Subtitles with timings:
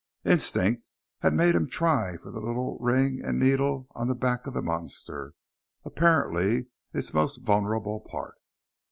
[0.25, 4.53] Instinct had made him try for the little ring and needle on the back of
[4.55, 5.35] the monster,
[5.85, 8.33] apparently its most vulnerable part.